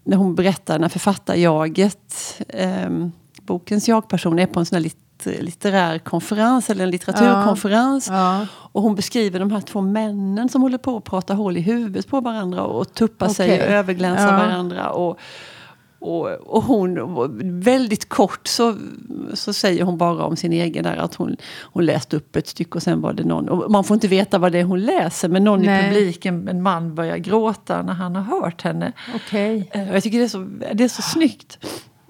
[0.04, 3.12] när hon berättar när författarjaget, em,
[3.42, 4.98] bokens jag-person, är på en sån här lit,
[5.40, 8.08] litterär konferens eller en litteraturkonferens.
[8.08, 8.48] Ja.
[8.54, 12.08] Och hon beskriver de här två männen som håller på att prata hål i huvudet
[12.08, 14.32] på varandra och tuppar sig och överglänsa Ja.
[14.32, 14.90] varandra.
[14.90, 15.20] Och,
[16.00, 18.76] och, och hon, väldigt kort så,
[19.34, 22.72] så säger hon bara om sin egen där att hon, hon läste upp ett stycke
[22.78, 23.50] och sen var det någon.
[23.50, 25.80] Och man får inte veta vad det är hon läser men någon Nej.
[25.86, 28.92] i publiken, en man, börjar gråta när han har hört henne.
[29.16, 29.70] Okej.
[29.72, 31.58] Eh, Jag tycker det är så, det är så snyggt.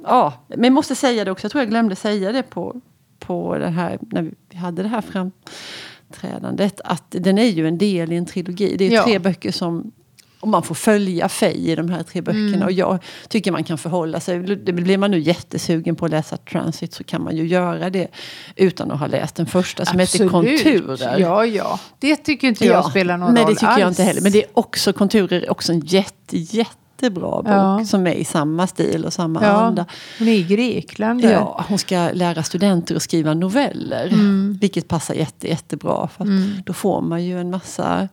[0.04, 1.46] Ja, men jag måste säga det också.
[1.46, 2.82] Jag tror jag glömde säga det på,
[3.20, 6.82] på det här, när vi hade det här framträdandet.
[6.84, 8.76] Att den är ju en del i en trilogi.
[8.78, 9.04] Det är Ja.
[9.04, 9.92] tre böcker som
[10.40, 12.48] och man får följa Faye i de här tre böckerna.
[12.48, 12.62] Mm.
[12.64, 14.40] Och jag tycker man kan förhålla sig.
[14.58, 18.08] Blir man nu jättesugen på att läsa Transit så kan man ju göra det
[18.56, 21.20] utan att ha läst den första som heter Konturer.
[21.20, 21.80] Ja, ja.
[22.00, 24.00] Det tycker inte jag spelar någon Nej, roll det tycker jag alls.
[24.00, 24.22] inte heller.
[24.22, 27.86] Men det är också Konturer är också en jätte, jättebra bok Ja.
[27.86, 29.86] som är i samma stil och samma Ja, anda.
[30.20, 31.32] hon är i Grekland där.
[31.32, 34.08] Ja, hon ska lära studenter att skriva noveller.
[34.08, 34.58] Mm.
[34.62, 36.08] Vilket passar jätte, jättebra.
[36.18, 38.08] För att Då får man ju en massa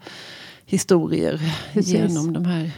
[0.74, 1.40] historier
[1.72, 1.92] Precis.
[1.92, 2.70] genom de här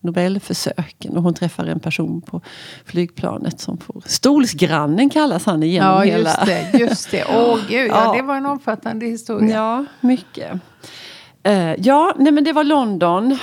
[0.00, 1.16] Nobelförsöken.
[1.16, 2.40] Och hon träffar en person på
[2.84, 4.02] flygplanet som får...
[4.06, 6.30] Stolsgrannen kallas han igenom Ja, hela...
[6.30, 6.78] just det.
[6.78, 7.24] Just det.
[7.34, 8.12] Åh, gud, ja, Ja.
[8.16, 9.54] det var en omfattande historia.
[9.56, 10.52] Ja, mycket.
[11.44, 13.38] Eh, ja, nej men det var London.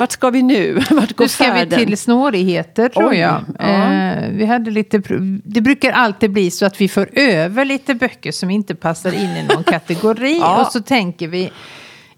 [0.00, 0.74] Vart ska vi nu?
[0.90, 1.08] Vart går Mm.
[1.18, 1.78] Nu ska vi färden?
[1.78, 3.44] till snårigheter tror Oj, jag.
[3.58, 3.64] ja.
[3.64, 5.02] Eh, vi hade lite,
[5.44, 9.36] det brukar alltid bli så att vi för över lite böcker som inte passar in
[9.36, 10.38] i någon kategori.
[10.38, 10.60] Ja.
[10.66, 11.50] Och så tänker vi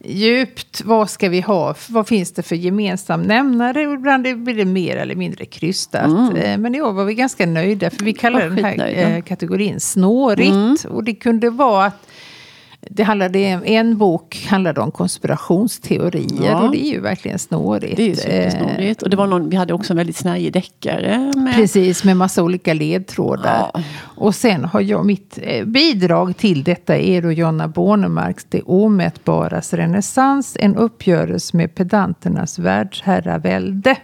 [0.08, 1.74] djupt, vad ska vi ha?
[1.88, 3.86] Vad finns det för gemensam nämnare?
[3.86, 6.36] Och ibland blir det mer eller mindre krystat.
[6.36, 8.74] Eh, men i år var vi ganska nöjda för vi kallar den här.
[8.74, 9.12] Mm.
[9.12, 10.84] eh, kategorin snårigt.
[10.84, 12.05] Och det kunde vara att
[12.90, 16.62] det handlade, en bok handlade om konspirationsteorier Ja.
[16.62, 17.96] och det är ju verkligen snårigt.
[17.96, 19.02] Det är supersnårigt.
[19.02, 21.32] Och det var någon, vi hade också en väldigt snärjig deckare.
[21.36, 21.54] Med.
[21.54, 23.70] Precis, med massa olika ledtrådar.
[23.74, 23.82] Ja.
[24.00, 29.72] Och sen har jag mitt eh, bidrag till detta är då Jonna Bornemarks Det omätbaras
[29.74, 30.56] renässans.
[30.60, 33.96] En uppgörelse med pedanternas världsherravälde.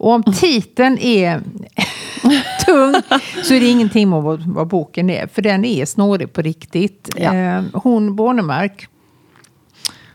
[0.00, 1.40] Och om titeln är
[2.66, 2.94] tung
[3.44, 5.26] så är det ingenting om vad, vad boken är.
[5.26, 7.08] För den är snårig på riktigt.
[7.16, 7.34] Ja.
[7.34, 8.86] Eh, hon Bornemark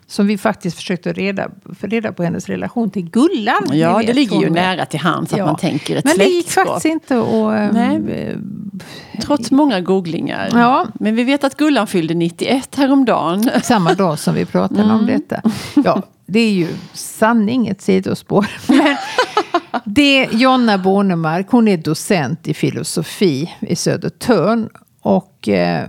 [0.08, 3.56] som vi faktiskt försökte reda, reda på hennes relation till Gullan.
[3.72, 5.46] Ja, vet, det ligger ju med- nära till hands att Ja.
[5.46, 7.74] man tänker ett Men det gick faktiskt inte att...
[7.74, 7.96] Nej.
[8.12, 8.36] eh,
[9.22, 10.50] Trots många googlingar.
[10.54, 10.88] Ja.
[10.94, 13.50] Men vi vet att Gullan fyllde 91 häromdagen.
[13.64, 14.96] Samma dag som vi pratade Mm.
[14.96, 15.42] om detta.
[15.84, 18.48] Ja, det är ju sanning ett sidospår.
[18.68, 18.96] Men
[19.86, 24.70] det Jonna Bornemark, hon är docent i filosofi i Södertörn.
[25.02, 25.88] Och eh,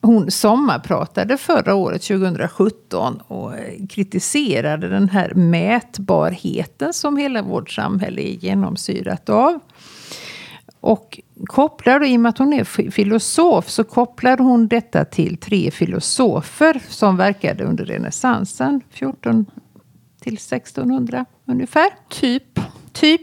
[0.00, 8.22] hon sommarpratade förra året, 2017, och eh, kritiserade den här mätbarheten som hela vårt samhälle
[8.22, 9.60] är genomsyrat av.
[10.80, 15.36] Och kopplar, då, i och med att hon är filosof, så kopplar hon detta till
[15.36, 19.46] tre filosofer som verkade under renässansen, 14
[20.28, 21.90] till 1600 ungefär.
[22.08, 22.60] Typ.
[22.92, 23.20] Typ.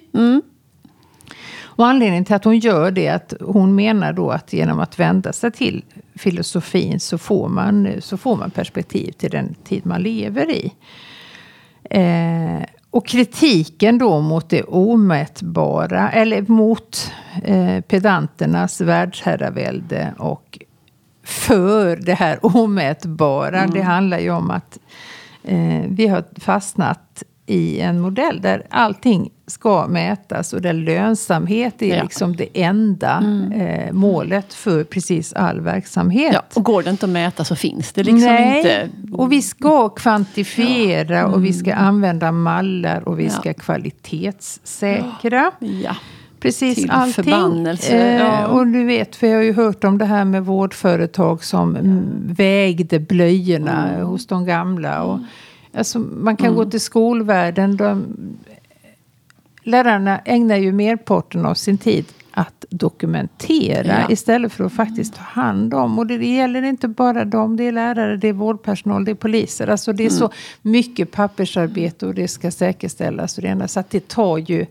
[1.64, 5.00] Och anledningen till att hon gör det är att hon menar då att genom att
[5.00, 5.84] vända sig till
[6.16, 10.74] filosofin så får man, så får man perspektiv till den tid man lever i.
[11.90, 17.12] Eh, och kritiken då mot det omätbara, eller mot
[17.44, 20.60] eh, pedanternas världsherravälde och
[21.24, 23.68] för det här omätbara.
[23.68, 24.80] Det handlar ju om att
[25.48, 31.96] eh, vi har fastnat i en modell där allting ska mätas och där lönsamhet är
[31.98, 32.04] Ja.
[32.04, 33.24] liksom det enda
[33.56, 36.32] eh, målet för precis all verksamhet.
[36.34, 38.90] Ja, och går det inte att mäta så finns det liksom Nej, inte.
[39.18, 43.30] och vi ska kvantifiera och vi ska använda mallar och vi Ja.
[43.30, 45.52] ska kvalitetssäkra.
[45.60, 45.96] Ja.
[46.46, 47.14] Precis till allting.
[47.24, 47.98] förbannelse.
[47.98, 48.48] Eh, Ja.
[48.48, 52.04] Och du vet, för jag har ju hört om det här med vårdföretag som mm,
[52.28, 54.06] vägde blöjorna Mm.
[54.08, 55.04] hos de gamla.
[55.04, 55.20] Och,
[55.74, 57.78] alltså, man kan gå till skolvärlden.
[57.78, 58.06] De,
[59.64, 64.10] lärarna ägnar ju merparten av sin tid att dokumentera Ja.
[64.12, 66.00] istället för att faktiskt ta hand om.
[66.00, 69.16] Och det, det gäller inte bara dem, det är lärare, det är vårdpersonal, det är
[69.16, 69.68] poliser.
[69.68, 70.30] Alltså det är så
[70.62, 73.38] mycket pappersarbete och det ska säkerställas.
[73.38, 74.66] Och det, ena, så att det tar ju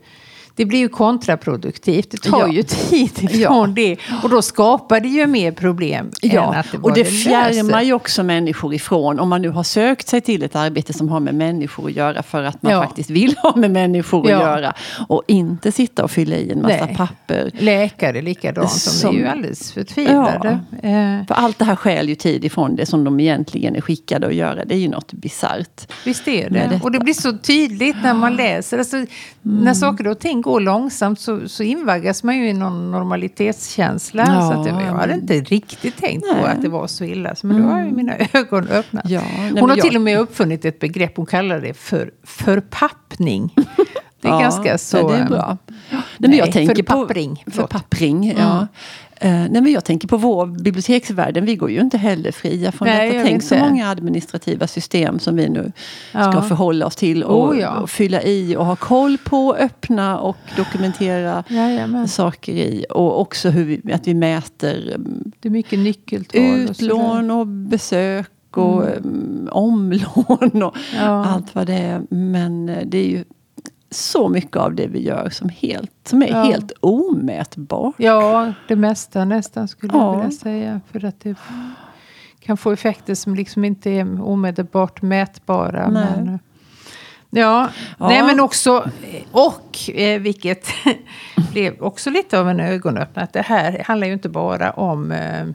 [0.55, 2.11] det blir ju kontraproduktivt.
[2.11, 2.47] Det tar Ja.
[2.53, 3.97] ju tid ifrån det.
[4.23, 7.11] Och då skapar det ju mer problem än Ja, att det och det löser.
[7.29, 11.09] fjärmar ju också människor ifrån, om man nu har sökt sig till ett arbete som
[11.09, 12.83] har med människor att göra för att man Ja.
[12.83, 14.35] faktiskt vill ha med människor Ja.
[14.37, 14.73] att göra.
[15.07, 16.95] Och inte sitta och fylla i en massa Nej.
[16.95, 17.51] papper.
[17.59, 20.59] Läkare likadant, de Som- är ju alldeles förtvivlade.
[20.83, 24.27] Eh, För allt det här skäl ju tid ifrån det som de egentligen är skickade
[24.27, 24.65] att göra.
[24.65, 25.91] Det är ju något bisarrt.
[26.05, 26.79] Visst är det.
[26.83, 28.77] Och det blir så tydligt när man läser.
[28.79, 29.05] Alltså,
[29.41, 34.23] När saker och ting går långsamt så, så invaggas man ju i någon normalitetskänsla.
[34.27, 36.45] Ja, så att jag, jag hade inte riktigt tänkt på Nej.
[36.45, 37.35] att det var så illa.
[37.43, 39.09] Men då har ju mina ögon öppnat.
[39.09, 41.13] Ja, nej, hon har jag- till och med uppfunnit ett begrepp.
[41.17, 43.53] Hon kallar det för förpappning.
[44.21, 44.97] Det är Ja, ganska så...
[44.97, 45.57] ja, det är bra.
[45.89, 48.59] Nej, men jag tänker förpappring, På, förpappring, ja.
[48.61, 48.65] Eh,
[49.21, 51.45] nej, men jag tänker på vår biblioteksvärlden.
[51.45, 53.23] Vi går ju inte heller fria från Nej, detta.
[53.25, 55.71] Tänk så många administrativa system som vi nu
[56.09, 56.41] ska Ja.
[56.41, 57.23] förhålla oss till.
[57.23, 57.79] Och, Oh, ja.
[57.79, 62.07] och fylla i och ha koll på, öppna och dokumentera Jajamän.
[62.07, 62.85] saker i.
[62.89, 66.41] Och också hur vi, att vi mäter mm, Det är mycket nyckeltal.
[66.41, 69.49] och utlån och besök och mm.
[69.51, 71.25] omlån och Ja.
[71.25, 72.01] allt vad det är.
[72.09, 73.23] Men eh, det är ju
[73.91, 76.43] så mycket av det vi gör som, helt, som är Ja.
[76.43, 77.93] helt omätbart.
[77.97, 80.13] Ja, det mesta nästan skulle Ja.
[80.13, 80.81] jag vilja säga.
[80.91, 81.35] För att det
[82.39, 85.89] kan få effekter som liksom inte är omedelbart mätbara.
[85.89, 86.05] Nej.
[86.15, 86.39] Men, eh,
[87.29, 87.69] ja.
[87.99, 88.07] Ja.
[88.09, 88.89] Nej men också,
[89.31, 90.67] och eh, vilket
[91.51, 93.23] blev också lite av en ögonöppnare.
[93.23, 95.45] Att det här handlar ju inte bara om eh,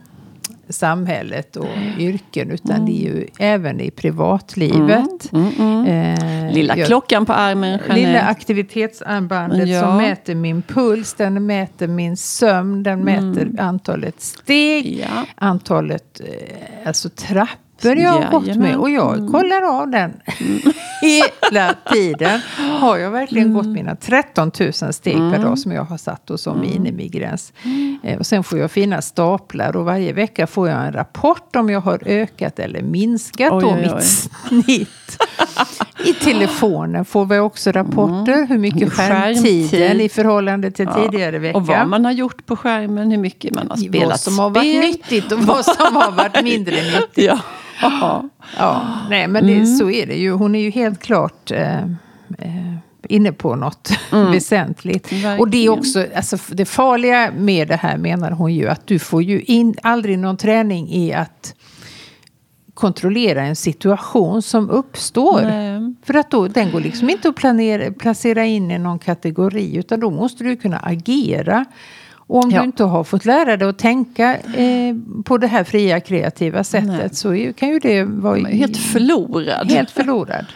[0.71, 1.67] samhället och
[1.99, 2.51] yrken.
[2.51, 5.31] Utan det är ju även i privatlivet.
[5.33, 5.85] Mm, mm.
[5.85, 8.21] Eh, Lilla jag- klockan på armen, Lilla Jeanette.
[8.25, 9.81] aktivitetsarmbandet Ja.
[9.81, 14.99] som mäter min puls, den mäter min sömn, den mäter antalet steg, Mm.
[14.99, 15.25] Ja.
[15.35, 18.77] antalet eh, alltså trappor jag har gått med.
[18.77, 20.13] Och jag kollar av den
[21.01, 22.39] hela tiden.
[22.79, 26.37] Har jag verkligen gått mina 13 000 steg per dag som jag har satt då
[26.37, 27.53] som minimigräns.
[28.03, 31.69] Eh, och sen får jag fina staplar och varje vecka får jag en rapport om
[31.69, 33.81] jag har ökat eller minskat Oj, då oj.
[33.81, 34.03] mitt
[34.65, 34.89] snitt.
[36.05, 38.45] I telefonen får vi också rapporter.
[38.47, 38.89] Hur mycket Mm.
[38.91, 39.43] Skärmtid.
[39.69, 41.57] skärmtiden i förhållande till tidigare vecka.
[41.57, 44.49] Och vad man har gjort på skärmen, hur mycket man har spelat vad som har
[44.49, 47.25] varit nyttigt och vad som har varit mindre nyttigt.
[47.25, 47.39] Ja.
[47.81, 48.23] Ja.
[48.57, 49.59] Ja, nej men Mm.
[49.59, 50.31] det, så är det ju.
[50.31, 51.77] Hon är ju helt klart eh,
[52.39, 52.75] eh,
[53.07, 55.05] inne på något väsentligt.
[55.05, 55.39] Och det är Mm.
[55.41, 55.73] Verkligen.
[55.73, 59.75] också, alltså, det farliga med det här menar hon ju att du får ju in,
[59.83, 61.55] aldrig någon träning i att
[62.81, 65.41] kontrollera en situation som uppstår.
[65.41, 65.93] Nej.
[66.03, 69.99] För att då, den går liksom inte att planera, placera in i någon kategori utan
[69.99, 71.65] då måste du kunna agera.
[72.15, 72.59] Och om Ja.
[72.59, 76.87] du inte har fått lära dig att tänka eh, på det här fria kreativa sättet
[76.87, 77.09] Nej.
[77.15, 79.71] så kan ju det vara är helt förlorad.
[79.71, 80.45] helt förlorad.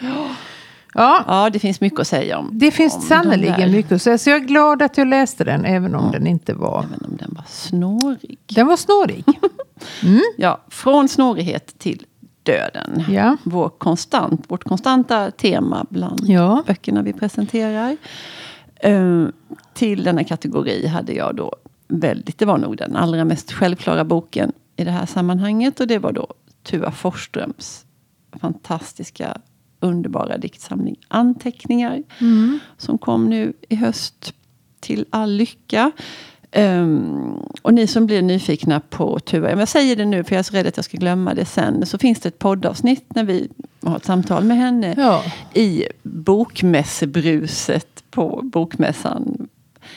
[0.98, 4.18] Ja, Ja, det finns mycket att säga om det finns sannerligen mycket att säga.
[4.18, 6.78] Så jag är glad att jag läste den även om den inte var...
[6.88, 8.38] Även om den var snårig.
[8.46, 9.24] Den var snårig.
[10.36, 12.02] Ja, från snårighet till
[12.46, 13.04] döden.
[13.08, 13.36] Ja.
[13.44, 16.62] Vår konstant, vårt konstanta tema bland Ja.
[16.66, 17.96] böckerna vi presenterar.
[18.76, 19.24] Eh,
[19.74, 21.52] till denna kategori hade jag då
[21.88, 25.80] väldigt, det var nog den allra mest självklara boken i det här sammanhanget.
[25.80, 26.26] Och det var då
[26.62, 27.84] Tua Forsströms
[28.40, 29.38] fantastiska,
[29.80, 32.02] underbara diktsamling Anteckningar.
[32.76, 34.34] Som kom nu i höst
[34.80, 35.90] till all lycka.
[36.56, 40.42] Ehm, och ni som blir nyfikna på Tuva, jag säger det nu för jag är
[40.42, 41.86] så rädd att jag ska glömma det sen.
[41.86, 43.48] Så finns det ett poddavsnitt när vi
[43.82, 45.22] har ett samtal med henne Ja.
[45.54, 49.48] i bokmässebruset på Bokmässan.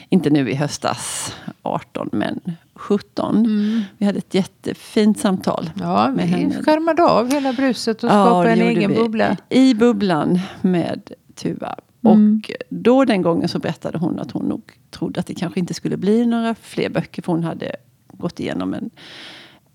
[0.10, 2.40] Inte nu i höstas 18 men
[2.76, 3.86] 17.
[3.98, 6.64] Vi hade ett jättefint samtal Ja, med vi henne.
[6.64, 8.96] skärmade av hela bruset och Ja, skapade en egen vi.
[8.98, 9.38] bubbla.
[9.50, 11.76] I bubblan med Tuva.
[12.02, 15.74] Och då den gången så berättade hon att hon nog trodde att det kanske inte
[15.74, 17.22] skulle bli några fler böcker.
[17.22, 17.76] För hon hade
[18.14, 18.90] gått igenom en,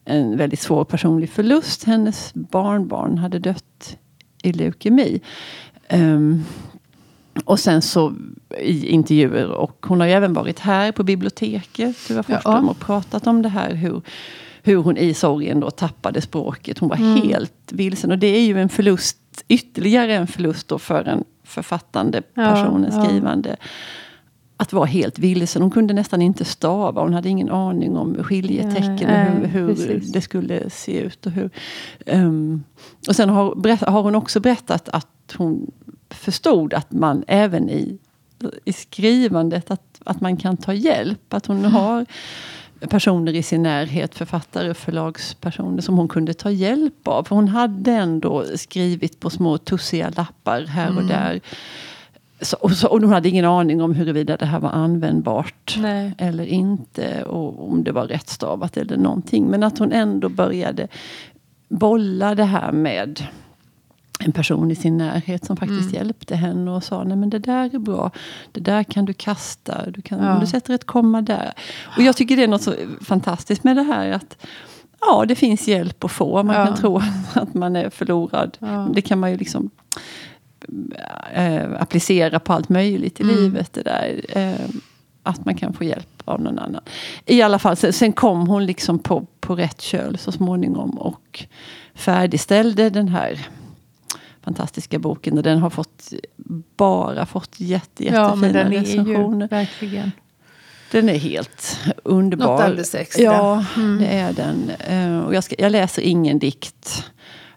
[0.05, 1.85] en väldigt svår personlig förlust.
[1.85, 3.97] Hennes barnbarn hade dött
[4.43, 5.21] i leukemi.
[5.89, 6.43] Ehm,
[7.45, 8.15] och sen så
[8.61, 12.71] i intervjuer, och hon har ju även varit här på biblioteket, Tuva Forsström, Ja.
[12.71, 13.75] och pratat om det här.
[13.75, 14.03] Hur,
[14.63, 16.79] hur hon i sorgen då tappade språket.
[16.79, 17.23] Hon var Mm.
[17.29, 18.11] helt vilsen.
[18.11, 22.85] Och det är ju en förlust, ytterligare en förlust då för en författande Ja, person,
[22.85, 23.05] en ja.
[23.05, 23.57] skrivande.
[24.57, 25.63] att vara helt vilsen.
[25.63, 27.03] Hon kunde nästan inte stava.
[27.03, 31.27] Hon hade ingen aning om skiljetecken och hur, hur det skulle se ut.
[31.27, 31.51] Och, hur,
[32.07, 32.65] um,
[33.09, 35.71] och sen har, har hon också berättat att hon
[36.11, 37.99] förstod att man även i,
[38.65, 41.35] i skrivandet att, att man kan ta hjälp.
[41.35, 42.07] Att hon har
[42.87, 47.25] personer i sin närhet, författare, förlagspersoner som hon kunde ta hjälp av.
[47.25, 51.09] För hon hade ändå skrivit på små tussiga lappar här och mm.
[51.09, 51.41] där.
[52.41, 56.15] Så, och, så, och hon hade ingen aning om huruvida det här var användbart Nej.
[56.19, 57.23] eller inte.
[57.23, 59.47] Och om det var rättstavat eller någonting.
[59.47, 60.89] Men att hon ändå började
[61.69, 63.27] bolla det här med
[64.19, 65.95] en person i sin närhet som faktiskt mm.
[65.95, 68.11] hjälpte henne och sa nej men det där är bra.
[68.53, 69.91] Det där kan du kasta.
[69.91, 70.39] Du, kan, ja.
[70.41, 71.53] du sätter ett komma där.
[71.97, 74.11] Och jag tycker det är något så fantastiskt med det här.
[74.11, 74.37] att
[75.01, 76.43] Ja, det finns hjälp att få.
[76.43, 76.67] Man ja.
[76.67, 77.03] kan tro
[77.35, 78.57] att man är förlorad.
[78.59, 78.89] Ja.
[78.95, 79.71] Det kan man ju liksom
[81.35, 83.37] äh, applicera på allt möjligt i mm.
[83.37, 83.73] livet.
[83.73, 84.21] Det där.
[84.29, 84.69] Äh,
[85.23, 86.83] att man kan få hjälp av någon annan.
[87.27, 90.91] I alla fall, sen, sen kom hon liksom på, på rätt köl så småningom.
[90.91, 91.45] Och
[91.95, 93.47] färdigställde den här
[94.45, 95.37] fantastiska boken.
[95.37, 96.13] Och den har fått,
[96.77, 99.49] bara fått jätte, jättefina ja, men den recensioner.
[99.51, 100.11] Är ju, verkligen.
[100.91, 102.47] Den är helt underbar.
[102.47, 103.25] Något alldeles extra.
[103.25, 103.99] Ja, mm.
[103.99, 104.71] det är den.
[104.71, 107.05] Eh, och jag, ska, jag läser ingen dikt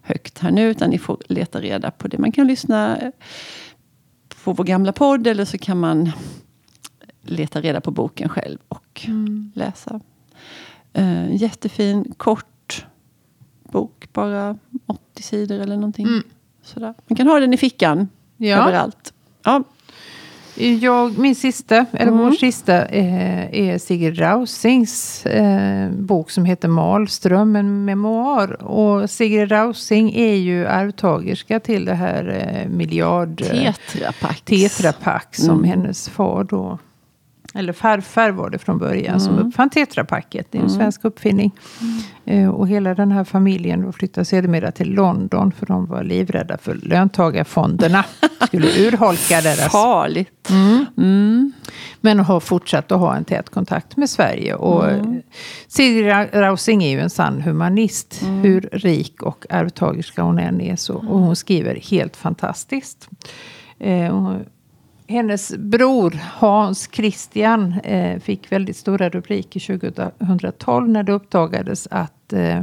[0.02, 2.18] högt här nu, utan ni får leta reda på det.
[2.18, 3.12] Man kan lyssna
[4.44, 6.12] på vår gamla podd eller så kan man
[7.22, 9.52] leta reda på boken själv och mm.
[9.56, 10.00] läsa.
[10.98, 12.86] Uh, jättefin, kort
[13.64, 16.08] bok, bara 80 sidor eller någonting.
[16.08, 16.24] Mm.
[16.74, 16.94] Sådär.
[17.08, 18.58] Man kan ha den i fickan ja.
[18.58, 19.14] överallt.
[19.44, 19.64] Ja.
[20.82, 22.18] Jag, min sista, eller mm.
[22.18, 28.64] vår sista, eh, är Sigrid Rausings eh, bok som heter Malström, en memoar.
[28.64, 33.38] Och Sigrid Rausing är ju arvtagerska till det här eh, miljard...
[33.38, 34.42] Tetrapack.
[34.42, 35.64] Tetrapack som mm.
[35.64, 36.78] hennes far då
[37.58, 39.20] eller farfar var det från början, mm.
[39.20, 40.48] som uppfann tetrapacket.
[40.52, 40.80] Det är en mm.
[40.80, 41.52] svensk uppfinning.
[42.26, 42.52] Mm.
[42.52, 45.52] Och hela den här familjen flyttade sedermera till London.
[45.52, 48.06] För de var livrädda för löntagarfonderna.
[48.48, 49.72] skulle urholka deras...
[49.72, 50.50] Farligt.
[50.50, 50.86] Mm.
[50.98, 51.54] mm.
[52.02, 54.56] Men har fortsatt att ha en tät kontakt med Sverige.
[54.56, 55.22] Och mm.
[55.68, 58.22] Sigrid Rausing är ju en sann humanist.
[58.22, 58.42] Mm.
[58.42, 60.76] Hur rik och arvtagerska hon än är.
[60.76, 63.10] Så, och hon skriver helt fantastiskt.
[63.86, 64.38] Uh,
[65.08, 72.62] hennes bror Hans Christian eh, fick väldigt stora rubriker 2012 när det uppdagades att eh,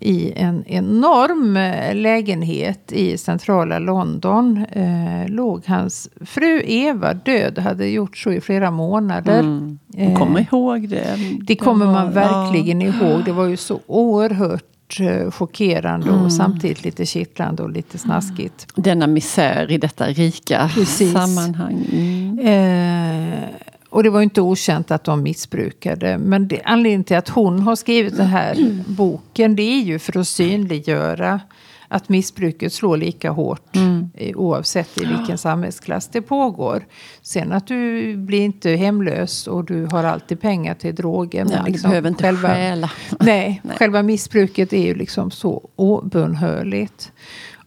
[0.00, 7.58] i en enorm eh, lägenhet i centrala London eh, låg hans fru Eva död.
[7.58, 9.40] Hade gjort så i flera månader.
[9.40, 9.78] Mm.
[9.96, 11.18] Eh, kommer ihåg det.
[11.40, 12.88] Det kommer man verkligen ja.
[12.88, 13.24] ihåg.
[13.24, 16.24] Det var ju så oerhört Eh, chockerande mm.
[16.24, 18.66] och samtidigt lite kittlande och lite snaskigt.
[18.74, 21.12] Denna misär i detta rika Precis.
[21.12, 21.86] sammanhang.
[21.92, 22.38] Mm.
[22.38, 23.48] Eh,
[23.90, 26.18] och det var inte okänt att de missbrukade.
[26.18, 30.20] Men det, anledningen till att hon har skrivit den här boken det är ju för
[30.20, 31.40] att synliggöra
[31.88, 34.10] att missbruket slår lika hårt mm.
[34.34, 36.86] oavsett i vilken samhällsklass det pågår.
[37.22, 41.44] Sen att du blir inte hemlös och du har alltid pengar till droger.
[41.44, 42.90] Men ja, liksom du behöver inte själva, stjäla.
[43.20, 47.12] Nej, nej, själva missbruket är ju liksom så obönhörligt.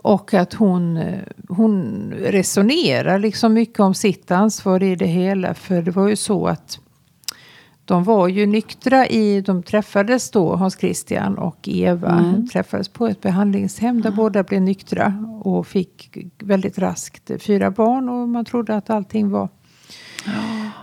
[0.04, 5.54] Och att hon, eh, hon resonerar liksom mycket om sitt ansvar i det hela.
[5.54, 6.80] För det var ju så att
[7.86, 12.48] de var ju nyktra i, de träffades då, Hans Christian och Eva, mm.
[12.48, 14.18] träffades på ett behandlingshem där mm.
[14.18, 19.50] båda blev nyktra och fick väldigt raskt fyra barn och man trodde att allting var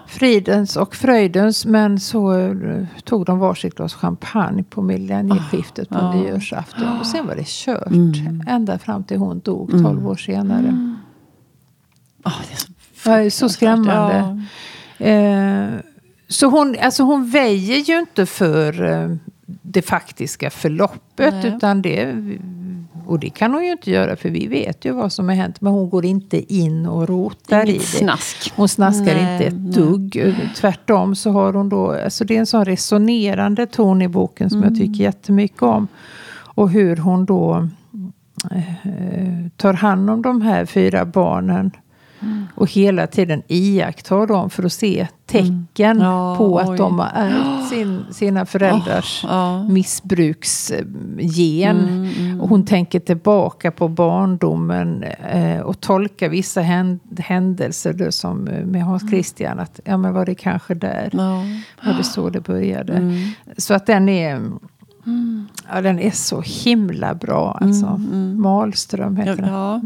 [0.07, 1.67] fridens och fröjdens.
[1.67, 6.17] Men så eh, tog de varsitt glas champagne på millennieskiftet på oh.
[6.17, 8.43] nyårsafton och sen var det kört mm.
[8.49, 10.07] ända fram till hon dog tolv mm.
[10.07, 10.59] år senare.
[10.59, 10.97] Mm.
[12.25, 14.45] Oh, det är så, ja, så skrämmande.
[14.99, 15.07] Ja.
[15.07, 15.69] Eh,
[16.29, 19.17] så hon, alltså hon väjer ju inte för eh,
[19.63, 21.35] det faktiska förloppet.
[21.35, 21.55] Nej.
[21.57, 22.15] Utan det,
[23.07, 25.61] och det kan hon ju inte göra för vi vet ju vad som har hänt.
[25.61, 27.81] Men hon går inte in och rotar i det.
[27.81, 28.53] snask.
[28.57, 30.17] Hon snaskar nej, inte ett dugg.
[30.17, 30.51] Nej.
[30.57, 34.63] Tvärtom så har hon då, alltså det är en sån resonerande ton i boken som
[34.63, 34.75] mm.
[34.75, 35.89] jag tycker jättemycket om.
[36.31, 37.69] Och hur hon då
[38.51, 41.71] eh, tar hand om de här fyra barnen.
[42.55, 46.03] Och hela tiden iaktta dem för att se tecken mm.
[46.03, 46.63] ja, på oj.
[46.63, 49.63] att de har ärvt sin, sina föräldrars oh, ja.
[49.63, 51.79] missbruksgen.
[51.79, 52.41] Mm, mm.
[52.41, 56.61] Och hon tänker tillbaka på barndomen eh, och tolkar vissa
[57.19, 59.13] händelser som med Hans mm.
[59.13, 59.59] Christian.
[59.59, 61.11] Att ja, men var det kanske där?
[61.13, 61.43] Ja.
[61.87, 62.93] Var det så det började?
[62.93, 63.31] Mm.
[63.57, 64.37] Så att den är...
[65.07, 65.49] Mm.
[65.73, 67.59] Ja, den är så himla bra.
[67.61, 67.97] Alltså.
[68.37, 69.83] Malström heter den.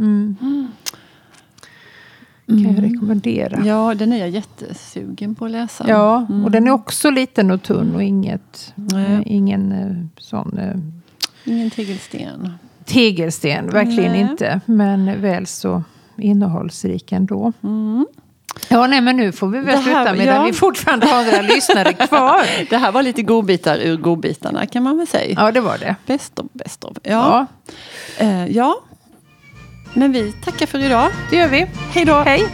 [2.64, 3.62] Kan jag rekommendera.
[3.66, 5.84] Ja, den är jag jättesugen på att läsa.
[5.88, 10.76] Ja, och den är också liten och tunn och inget, eh, ingen eh, sån eh,
[11.52, 12.52] Ingen tegelsten.
[12.84, 13.70] tegelsten.
[13.70, 14.20] Verkligen Nej.
[14.20, 14.60] inte.
[14.66, 15.82] Men väl så
[16.18, 17.52] innehållsrik ändå.
[17.62, 18.06] Mm.
[18.68, 20.44] Ja, nej, men nu får vi väl här- sluta medan ja.
[20.44, 22.40] vi fortfarande har några lyssnare kvar.
[22.70, 25.34] Det här var lite godbitar ur godbitarna kan man väl säga.
[25.40, 25.96] Ja, det var det.
[26.06, 26.96] Bäst av, bäst av.
[27.02, 27.46] Ja,
[28.18, 28.24] Ja.
[28.24, 28.74] Eh, ja.
[29.94, 31.10] Men vi tackar för idag.
[31.30, 31.66] det gör vi.
[31.92, 32.14] Hej då!
[32.14, 32.48] Hej!